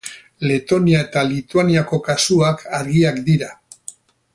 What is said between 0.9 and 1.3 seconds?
eta